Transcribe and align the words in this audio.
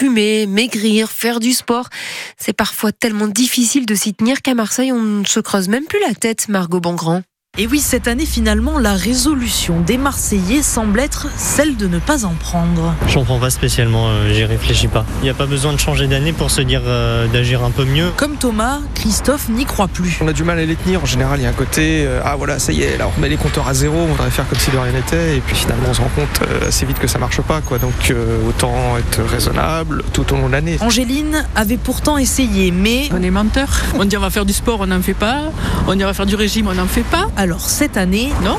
fumer, 0.00 0.46
maigrir, 0.46 1.10
faire 1.10 1.40
du 1.40 1.52
sport. 1.52 1.88
C'est 2.36 2.52
parfois 2.52 2.92
tellement 2.92 3.28
difficile 3.28 3.86
de 3.86 3.94
s'y 3.94 4.14
tenir 4.14 4.42
qu'à 4.42 4.54
Marseille, 4.54 4.92
on 4.92 5.02
ne 5.02 5.24
se 5.24 5.40
creuse 5.40 5.68
même 5.68 5.86
plus 5.86 6.00
la 6.00 6.14
tête, 6.14 6.48
Margot 6.48 6.80
Bongrand. 6.80 7.22
Et 7.60 7.66
oui, 7.66 7.80
cette 7.80 8.06
année, 8.06 8.24
finalement, 8.24 8.78
la 8.78 8.94
résolution 8.94 9.80
des 9.80 9.98
Marseillais 9.98 10.62
semble 10.62 11.00
être 11.00 11.26
celle 11.36 11.76
de 11.76 11.88
ne 11.88 11.98
pas 11.98 12.24
en 12.24 12.34
prendre. 12.34 12.94
J'en 13.08 13.24
prends 13.24 13.40
pas 13.40 13.50
spécialement, 13.50 14.06
euh, 14.10 14.32
j'y 14.32 14.44
réfléchis 14.44 14.86
pas. 14.86 15.04
Il 15.22 15.24
n'y 15.24 15.30
a 15.30 15.34
pas 15.34 15.46
besoin 15.46 15.72
de 15.72 15.78
changer 15.78 16.06
d'année 16.06 16.32
pour 16.32 16.52
se 16.52 16.60
dire 16.60 16.82
euh, 16.84 17.26
d'agir 17.26 17.64
un 17.64 17.72
peu 17.72 17.84
mieux. 17.84 18.10
Comme 18.16 18.36
Thomas, 18.36 18.78
Christophe 18.94 19.48
n'y 19.48 19.64
croit 19.64 19.88
plus. 19.88 20.18
On 20.20 20.28
a 20.28 20.32
du 20.32 20.44
mal 20.44 20.60
à 20.60 20.64
les 20.64 20.76
tenir. 20.76 21.02
En 21.02 21.06
général, 21.06 21.40
il 21.40 21.42
y 21.42 21.46
a 21.46 21.48
un 21.48 21.52
côté 21.52 22.04
euh, 22.06 22.20
ah 22.24 22.36
voilà, 22.36 22.58
ça 22.58 22.72
y 22.72 22.82
est, 22.82 22.96
là 22.96 23.06
on 23.08 23.10
remet 23.16 23.28
les 23.28 23.36
compteurs 23.36 23.66
à 23.66 23.74
zéro, 23.74 23.96
on 23.96 24.06
voudrait 24.06 24.30
faire 24.30 24.48
comme 24.48 24.58
si 24.58 24.70
de 24.70 24.76
rien 24.76 24.92
n'était, 24.92 25.36
et 25.36 25.40
puis 25.40 25.56
finalement 25.56 25.88
on 25.90 25.94
se 25.94 26.00
rend 26.00 26.10
compte 26.14 26.42
euh, 26.42 26.68
assez 26.68 26.84
vite 26.86 26.98
que 26.98 27.06
ça 27.06 27.18
marche 27.18 27.40
pas, 27.40 27.60
quoi. 27.60 27.78
Donc 27.78 28.10
euh, 28.10 28.48
autant 28.48 28.96
être 28.98 29.22
raisonnable 29.22 30.04
tout 30.12 30.32
au 30.32 30.36
long 30.36 30.48
de 30.48 30.52
l'année. 30.52 30.76
Angéline 30.80 31.44
avait 31.56 31.76
pourtant 31.76 32.18
essayé, 32.18 32.70
mais 32.70 33.08
On 33.12 33.22
est 33.22 33.30
menteur. 33.30 33.68
On 33.98 34.04
dit 34.04 34.16
on 34.16 34.20
va 34.20 34.30
faire 34.30 34.44
du 34.44 34.52
sport, 34.52 34.80
on 34.80 34.86
n'en 34.86 35.02
fait 35.02 35.14
pas. 35.14 35.44
On 35.86 35.94
dit 35.94 36.04
on 36.04 36.06
va 36.06 36.14
faire 36.14 36.26
du 36.26 36.36
régime, 36.36 36.68
on 36.68 36.74
n'en 36.74 36.86
fait 36.86 37.02
pas. 37.02 37.26
alors 37.36 37.47
cette 37.56 37.96
année, 37.96 38.30
Non, 38.44 38.58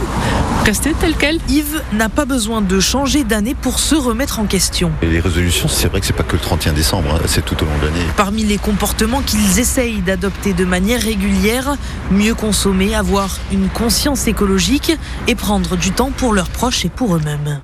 restez 0.66 0.94
tel 1.00 1.14
quel. 1.16 1.40
Yves 1.48 1.82
n'a 1.94 2.10
pas 2.10 2.26
besoin 2.26 2.62
de 2.62 2.80
changer 2.80 3.24
d'année 3.24 3.54
pour 3.54 3.80
se 3.80 3.96
remettre 3.96 4.40
en 4.40 4.46
question. 4.46 4.92
Et 5.02 5.08
les 5.08 5.20
résolutions, 5.20 5.68
c'est 5.68 5.88
vrai 5.88 6.00
que 6.00 6.06
c'est 6.06 6.14
pas 6.14 6.24
que 6.24 6.34
le 6.34 6.42
31 6.42 6.74
décembre, 6.74 7.16
hein, 7.16 7.22
c'est 7.28 7.46
tout 7.46 7.62
au 7.62 7.66
long 7.66 7.78
de 7.82 7.86
l'année. 7.86 8.06
Parmi 8.18 8.44
les 8.44 8.58
comportements 8.58 9.22
qu'ils 9.22 9.60
essayent 9.60 10.02
d'adopter 10.02 10.54
de 10.54 10.66
manière 10.66 11.02
régulière, 11.02 11.76
mieux 12.12 12.34
consommer, 12.34 12.96
avoir 12.96 13.38
une 13.52 13.70
conscience 13.70 14.28
écologique 14.28 14.98
et 15.28 15.36
prendre 15.36 15.78
du 15.78 15.92
temps 15.92 16.12
pour 16.16 16.34
leurs 16.34 16.50
proches 16.50 16.86
et 16.86 16.90
pour 16.90 17.16
eux-mêmes. 17.16 17.62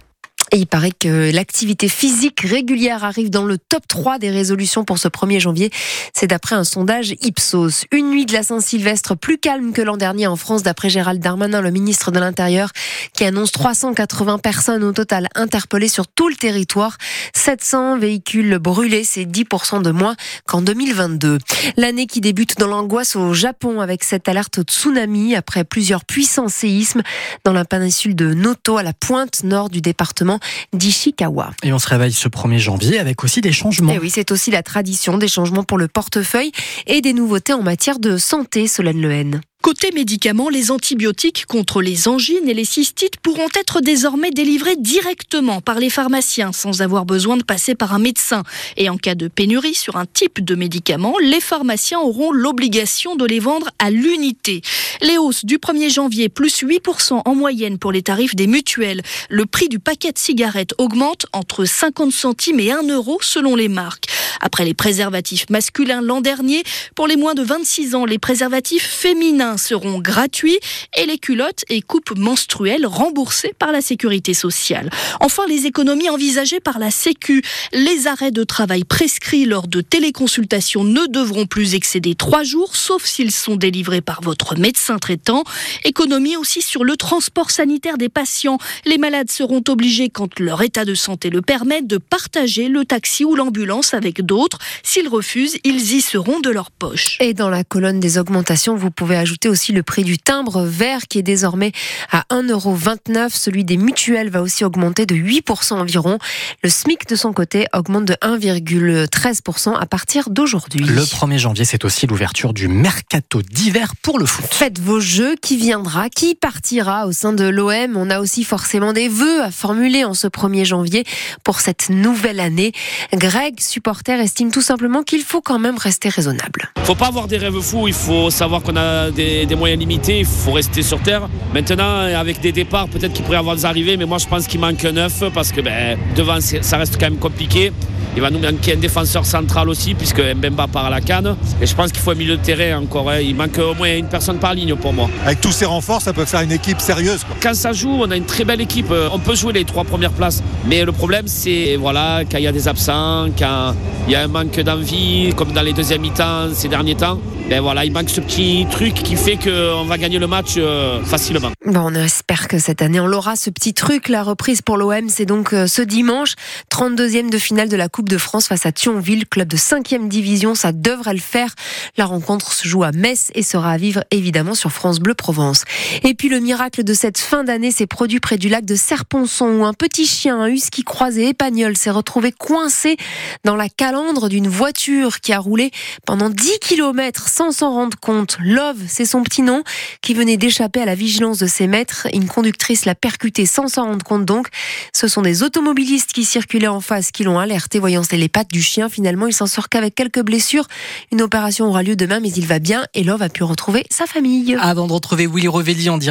Et 0.55 0.59
il 0.59 0.67
paraît 0.67 0.93
que 0.97 1.33
l'activité 1.33 1.89
physique 1.89 2.39
régulière 2.39 3.03
arrive 3.03 3.29
dans 3.29 3.43
le 3.43 3.57
top 3.57 3.85
3 3.89 4.19
des 4.19 4.29
résolutions 4.29 4.85
pour 4.85 4.99
ce 4.99 5.09
1er 5.09 5.41
janvier. 5.41 5.69
C'est 6.13 6.27
d'après 6.27 6.55
un 6.55 6.63
sondage 6.63 7.13
Ipsos. 7.19 7.83
Une 7.91 8.09
nuit 8.09 8.25
de 8.25 8.31
la 8.31 8.41
Saint-Sylvestre 8.41 9.17
plus 9.17 9.37
calme 9.37 9.73
que 9.73 9.81
l'an 9.81 9.97
dernier 9.97 10.27
en 10.27 10.37
France, 10.37 10.63
d'après 10.63 10.89
Gérald 10.89 11.21
Darmanin, 11.21 11.59
le 11.59 11.71
ministre 11.71 12.09
de 12.09 12.19
l'Intérieur, 12.19 12.69
qui 13.11 13.25
annonce 13.25 13.51
380 13.51 14.37
personnes 14.37 14.85
au 14.85 14.93
total 14.93 15.27
interpellées 15.35 15.89
sur 15.89 16.07
tout 16.07 16.29
le 16.29 16.35
territoire. 16.35 16.95
700 17.33 17.97
véhicules 17.97 18.57
brûlés, 18.57 19.03
c'est 19.03 19.25
10% 19.25 19.81
de 19.81 19.91
moins 19.91 20.15
qu'en 20.47 20.61
2022. 20.61 21.37
L'année 21.75 22.07
qui 22.07 22.21
débute 22.21 22.57
dans 22.59 22.67
l'angoisse 22.67 23.17
au 23.17 23.33
Japon 23.33 23.81
avec 23.81 24.05
cette 24.05 24.29
alerte 24.29 24.59
au 24.59 24.61
tsunami 24.61 25.35
après 25.35 25.65
plusieurs 25.65 26.05
puissants 26.05 26.47
séismes 26.47 27.01
dans 27.43 27.51
la 27.51 27.65
péninsule 27.65 28.15
de 28.15 28.33
Noto 28.33 28.77
à 28.77 28.83
la 28.83 28.93
pointe 28.93 29.43
nord 29.43 29.69
du 29.69 29.81
département 29.81 30.39
d'Ishikawa. 30.73 31.51
Et 31.63 31.73
on 31.73 31.79
se 31.79 31.87
réveille 31.87 32.13
ce 32.13 32.27
1er 32.27 32.57
janvier 32.57 32.99
avec 32.99 33.23
aussi 33.23 33.41
des 33.41 33.51
changements. 33.51 33.93
Et 33.93 33.99
oui, 33.99 34.09
c'est 34.09 34.31
aussi 34.31 34.51
la 34.51 34.63
tradition 34.63 35.17
des 35.17 35.27
changements 35.27 35.63
pour 35.63 35.77
le 35.77 35.87
portefeuille 35.87 36.51
et 36.87 37.01
des 37.01 37.13
nouveautés 37.13 37.53
en 37.53 37.63
matière 37.63 37.99
de 37.99 38.17
santé, 38.17 38.67
Solène 38.67 39.01
Lehen. 39.01 39.41
Côté 39.65 39.89
médicaments, 39.95 40.49
les 40.49 40.69
antibiotiques 40.69 41.47
contre 41.47 41.81
les 41.81 42.07
angines 42.07 42.47
et 42.47 42.53
les 42.53 42.65
cystites 42.65 43.17
pourront 43.17 43.47
être 43.59 43.81
désormais 43.81 44.29
délivrés 44.29 44.75
directement 44.75 45.59
par 45.59 45.79
les 45.79 45.89
pharmaciens 45.89 46.51
sans 46.51 46.83
avoir 46.83 47.03
besoin 47.03 47.35
de 47.35 47.41
passer 47.41 47.73
par 47.73 47.91
un 47.91 47.97
médecin. 47.97 48.43
Et 48.77 48.89
en 48.89 48.97
cas 48.97 49.15
de 49.15 49.27
pénurie 49.27 49.73
sur 49.73 49.95
un 49.95 50.05
type 50.05 50.45
de 50.45 50.53
médicament, 50.53 51.15
les 51.19 51.41
pharmaciens 51.41 51.99
auront 51.99 52.31
l'obligation 52.31 53.15
de 53.15 53.25
les 53.25 53.39
vendre 53.39 53.71
à 53.79 53.89
l'unité. 53.89 54.61
Les 55.01 55.17
hausses 55.17 55.45
du 55.45 55.57
1er 55.57 55.91
janvier, 55.91 56.29
plus 56.29 56.61
8% 56.61 57.23
en 57.25 57.33
moyenne 57.33 57.79
pour 57.79 57.91
les 57.91 58.03
tarifs 58.03 58.35
des 58.35 58.45
mutuelles. 58.45 59.01
Le 59.31 59.47
prix 59.47 59.67
du 59.67 59.79
paquet 59.79 60.11
de 60.11 60.19
cigarettes 60.19 60.75
augmente 60.77 61.25
entre 61.33 61.65
50 61.65 62.11
centimes 62.11 62.59
et 62.59 62.71
1 62.71 62.83
euro 62.89 63.17
selon 63.19 63.55
les 63.55 63.69
marques. 63.69 64.05
Après 64.41 64.63
les 64.63 64.75
préservatifs 64.75 65.49
masculins 65.49 66.01
l'an 66.01 66.21
dernier, 66.21 66.61
pour 66.93 67.07
les 67.07 67.15
moins 67.15 67.33
de 67.33 67.41
26 67.41 67.95
ans, 67.95 68.05
les 68.05 68.19
préservatifs 68.19 68.85
féminins 68.85 69.54
seront 69.57 69.99
gratuits 69.99 70.59
et 70.97 71.05
les 71.05 71.17
culottes 71.17 71.63
et 71.69 71.81
coupes 71.81 72.17
menstruelles 72.17 72.85
remboursées 72.85 73.53
par 73.57 73.71
la 73.71 73.81
sécurité 73.81 74.33
sociale. 74.33 74.89
Enfin, 75.19 75.43
les 75.47 75.65
économies 75.65 76.09
envisagées 76.09 76.59
par 76.59 76.79
la 76.79 76.91
Sécu. 76.91 77.41
Les 77.73 78.07
arrêts 78.07 78.31
de 78.31 78.43
travail 78.43 78.83
prescrits 78.83 79.45
lors 79.45 79.67
de 79.67 79.81
téléconsultations 79.81 80.83
ne 80.83 81.05
devront 81.07 81.45
plus 81.45 81.75
excéder 81.75 82.15
trois 82.15 82.43
jours, 82.43 82.75
sauf 82.75 83.05
s'ils 83.05 83.31
sont 83.31 83.55
délivrés 83.55 84.01
par 84.01 84.21
votre 84.21 84.57
médecin 84.57 84.97
traitant. 84.97 85.43
Économie 85.83 86.37
aussi 86.37 86.61
sur 86.61 86.83
le 86.83 86.95
transport 86.95 87.51
sanitaire 87.51 87.97
des 87.97 88.09
patients. 88.09 88.57
Les 88.85 88.97
malades 88.97 89.29
seront 89.29 89.63
obligés, 89.67 90.09
quand 90.09 90.39
leur 90.39 90.61
état 90.61 90.85
de 90.85 90.95
santé 90.95 91.29
le 91.29 91.41
permet, 91.41 91.81
de 91.81 91.97
partager 91.97 92.67
le 92.67 92.85
taxi 92.85 93.25
ou 93.25 93.35
l'ambulance 93.35 93.93
avec 93.93 94.25
d'autres. 94.25 94.59
S'ils 94.83 95.07
refusent, 95.07 95.57
ils 95.63 95.93
y 95.93 96.01
seront 96.01 96.39
de 96.39 96.49
leur 96.49 96.71
poche. 96.71 97.17
Et 97.19 97.33
dans 97.33 97.49
la 97.49 97.63
colonne 97.63 97.99
des 97.99 98.17
augmentations, 98.17 98.75
vous 98.75 98.91
pouvez 98.91 99.17
ajouter 99.17 99.44
aussi 99.49 99.71
le 99.71 99.83
prix 99.83 100.03
du 100.03 100.17
timbre 100.17 100.63
vert 100.63 101.07
qui 101.07 101.19
est 101.19 101.23
désormais 101.23 101.71
à 102.11 102.23
1,29€. 102.31 103.29
Celui 103.29 103.63
des 103.65 103.77
mutuelles 103.77 104.29
va 104.29 104.41
aussi 104.41 104.63
augmenter 104.63 105.05
de 105.05 105.15
8% 105.15 105.73
environ. 105.73 106.17
Le 106.63 106.69
SMIC 106.69 107.07
de 107.07 107.15
son 107.15 107.33
côté 107.33 107.65
augmente 107.73 108.05
de 108.05 108.13
1,13% 108.15 109.75
à 109.77 109.85
partir 109.85 110.29
d'aujourd'hui. 110.29 110.85
Le 110.85 111.01
1er 111.01 111.37
janvier, 111.37 111.65
c'est 111.65 111.85
aussi 111.85 112.07
l'ouverture 112.07 112.53
du 112.53 112.67
mercato 112.67 113.41
d'hiver 113.41 113.93
pour 114.01 114.19
le 114.19 114.25
foot. 114.25 114.45
Faites 114.51 114.79
vos 114.79 114.99
jeux, 114.99 115.35
qui 115.41 115.57
viendra, 115.57 116.09
qui 116.09 116.35
partira 116.35 117.07
au 117.07 117.11
sein 117.11 117.33
de 117.33 117.45
l'OM. 117.45 117.95
On 117.95 118.09
a 118.09 118.19
aussi 118.19 118.43
forcément 118.43 118.93
des 118.93 119.07
vœux 119.07 119.43
à 119.43 119.51
formuler 119.51 120.03
en 120.03 120.13
ce 120.13 120.27
1er 120.27 120.65
janvier 120.65 121.03
pour 121.43 121.59
cette 121.59 121.89
nouvelle 121.89 122.39
année. 122.39 122.71
Greg, 123.13 123.59
supporter, 123.59 124.19
estime 124.19 124.51
tout 124.51 124.61
simplement 124.61 125.03
qu'il 125.03 125.23
faut 125.23 125.41
quand 125.41 125.59
même 125.59 125.77
rester 125.77 126.09
raisonnable. 126.09 126.71
faut 126.83 126.95
pas 126.95 127.07
avoir 127.07 127.27
des 127.27 127.37
rêves 127.37 127.59
fous, 127.61 127.87
il 127.87 127.93
faut 127.93 128.29
savoir 128.29 128.61
qu'on 128.61 128.75
a 128.75 129.11
des, 129.11 129.34
des 129.45 129.55
moyens 129.55 129.79
limités, 129.79 130.19
il 130.19 130.25
faut 130.25 130.53
rester 130.53 130.81
sur 130.81 131.01
terre. 131.01 131.27
Maintenant, 131.53 131.99
avec 131.99 132.39
des 132.39 132.51
départs, 132.51 132.87
peut-être 132.87 133.11
qu'il 133.11 133.25
pourrait 133.25 133.37
avoir 133.37 133.55
des 133.55 133.65
arrivées, 133.65 133.97
mais 133.97 134.05
moi 134.05 134.17
je 134.17 134.27
pense 134.27 134.47
qu'il 134.47 134.59
manque 134.59 134.83
un 134.85 134.93
neuf 134.93 135.23
parce 135.33 135.51
que 135.51 135.61
ben, 135.61 135.97
devant, 136.15 136.39
ça 136.39 136.77
reste 136.77 136.97
quand 136.97 137.09
même 137.09 137.19
compliqué. 137.19 137.71
Il 138.15 138.21
va 138.21 138.29
nous 138.29 138.39
manquer 138.39 138.73
un 138.73 138.77
défenseur 138.77 139.25
central 139.25 139.69
aussi, 139.69 139.93
puisque 139.93 140.19
Mbemba 140.19 140.67
part 140.67 140.85
à 140.85 140.89
la 140.89 141.01
canne. 141.01 141.35
Et 141.61 141.65
je 141.65 141.75
pense 141.75 141.91
qu'il 141.91 142.01
faut 142.01 142.11
un 142.11 142.15
milieu 142.15 142.37
de 142.37 142.41
terrain 142.41 142.79
encore. 142.81 143.09
hein. 143.09 143.19
Il 143.19 143.35
manque 143.35 143.57
au 143.57 143.73
moins 143.75 143.95
une 143.95 144.07
personne 144.07 144.37
par 144.37 144.53
ligne 144.53 144.75
pour 144.75 144.93
moi. 144.93 145.09
Avec 145.25 145.41
tous 145.41 145.51
ces 145.51 145.65
renforts, 145.65 146.01
ça 146.01 146.13
peut 146.13 146.25
faire 146.25 146.41
une 146.41 146.51
équipe 146.51 146.79
sérieuse. 146.79 147.23
quoi. 147.23 147.35
Quand 147.41 147.53
ça 147.53 147.73
joue, 147.73 147.91
on 148.01 148.09
a 148.11 148.15
une 148.15 148.25
très 148.25 148.45
belle 148.45 148.61
équipe. 148.61 148.91
On 149.11 149.19
peut 149.19 149.35
jouer 149.35 149.53
les 149.53 149.65
trois 149.65 149.83
premières 149.83 150.11
places. 150.13 150.41
Mais 150.67 150.83
le 150.85 150.91
problème, 150.91 151.27
c'est 151.27 151.75
voilà, 151.77 152.21
quand 152.29 152.37
il 152.37 152.43
y 152.43 152.47
a 152.47 152.51
des 152.51 152.67
absents, 152.67 153.27
quand 153.37 153.75
il 154.07 154.13
y 154.13 154.15
a 154.15 154.21
un 154.23 154.27
manque 154.27 154.59
d'envie, 154.59 155.33
comme 155.35 155.51
dans 155.51 155.61
les 155.61 155.73
deuxièmes 155.73 156.01
mi-temps 156.01 156.53
ces 156.53 156.67
derniers 156.67 156.95
temps. 156.95 157.19
Ben 157.49 157.61
voilà, 157.61 157.85
il 157.85 157.91
manque 157.91 158.09
ce 158.09 158.21
petit 158.21 158.65
truc 158.71 158.95
qui 158.95 159.15
fait 159.15 159.37
qu'on 159.37 159.83
va 159.85 159.99
gagner 159.99 160.17
le 160.17 160.25
match 160.25 160.53
euh, 160.57 160.99
facilement. 161.03 161.51
Bon, 161.63 161.81
on 161.91 161.93
espère 161.93 162.47
que 162.47 162.57
cette 162.57 162.81
année, 162.81 162.99
on 162.99 163.05
l'aura, 163.05 163.35
ce 163.35 163.51
petit 163.51 163.75
truc. 163.75 164.09
La 164.09 164.23
reprise 164.23 164.63
pour 164.63 164.77
l'OM, 164.77 165.09
c'est 165.09 165.25
donc 165.27 165.53
euh, 165.53 165.67
ce 165.67 165.83
dimanche, 165.83 166.33
32e 166.73 167.29
de 167.29 167.37
finale 167.37 167.69
de 167.69 167.75
la 167.77 167.87
Coupe 167.87 168.04
de 168.09 168.17
France 168.17 168.47
face 168.47 168.65
à 168.65 168.71
Thionville, 168.71 169.27
club 169.27 169.47
de 169.47 169.57
5e 169.57 170.07
division. 170.07 170.55
Ça 170.55 170.71
devrait 170.71 171.13
le 171.13 171.19
faire. 171.19 171.53
La 171.97 172.05
rencontre 172.05 172.53
se 172.53 172.67
joue 172.67 172.83
à 172.83 172.91
Metz 172.91 173.31
et 173.35 173.43
sera 173.43 173.71
à 173.71 173.77
vivre 173.77 174.03
évidemment 174.11 174.55
sur 174.55 174.71
France 174.71 174.99
Bleu 174.99 175.13
Provence. 175.13 175.63
Et 176.03 176.13
puis 176.13 176.29
le 176.29 176.39
miracle 176.39 176.83
de 176.83 176.93
cette 176.93 177.17
fin 177.17 177.43
d'année 177.43 177.71
s'est 177.71 177.87
produit 177.87 178.19
près 178.19 178.37
du 178.37 178.49
lac 178.49 178.65
de 178.65 178.75
Serponçon 178.75 179.47
où 179.47 179.65
un 179.65 179.73
petit 179.73 180.05
chien, 180.05 180.39
un 180.39 180.47
husky 180.47 180.83
croisé 180.83 181.29
espagnol, 181.29 181.77
s'est 181.77 181.91
retrouvé 181.91 182.31
coincé 182.31 182.97
dans 183.43 183.55
la 183.55 183.69
calandre 183.69 184.29
d'une 184.29 184.47
voiture 184.47 185.19
qui 185.19 185.33
a 185.33 185.39
roulé 185.39 185.71
pendant 186.05 186.29
10 186.29 186.59
km 186.61 187.27
sans 187.29 187.51
s'en 187.51 187.71
rendre 187.71 187.97
compte. 187.99 188.37
Love, 188.41 188.77
c'est 188.87 189.05
son 189.05 189.23
petit 189.23 189.41
nom, 189.41 189.63
qui 190.01 190.13
venait 190.13 190.37
d'échapper 190.37 190.81
à 190.81 190.85
la 190.85 190.95
vigilance 190.95 191.37
de 191.37 191.47
ses 191.47 191.67
maîtres. 191.67 192.07
Une 192.13 192.27
conductrice 192.27 192.85
l'a 192.85 192.95
percuté 192.95 193.45
sans 193.45 193.67
s'en 193.67 193.85
rendre 193.85 194.05
compte 194.05 194.25
donc. 194.25 194.47
Ce 194.93 195.07
sont 195.07 195.21
des 195.21 195.43
automobilistes 195.43 196.13
qui 196.13 196.25
circulaient 196.25 196.67
en 196.67 196.81
face 196.81 197.11
qui 197.11 197.23
l'ont 197.23 197.39
alerté, 197.39 197.79
les 198.11 198.29
pattes 198.29 198.51
du 198.51 198.61
chien. 198.61 198.89
Finalement, 198.89 199.27
il 199.27 199.33
s'en 199.33 199.47
sort 199.47 199.69
qu'avec 199.69 199.95
quelques 199.95 200.21
blessures. 200.21 200.67
Une 201.11 201.21
opération 201.21 201.65
aura 201.65 201.83
lieu 201.83 201.95
demain, 201.95 202.19
mais 202.19 202.31
il 202.31 202.45
va 202.45 202.59
bien 202.59 202.85
et 202.93 203.03
Love 203.03 203.21
a 203.21 203.29
pu 203.29 203.43
retrouver 203.43 203.85
sa 203.89 204.05
famille. 204.05 204.55
Avant 204.59 204.87
de 204.87 204.93
retrouver 204.93 205.27
Willy 205.27 205.47
Revelli 205.47 205.89
en 205.89 205.97
direct. 205.97 206.03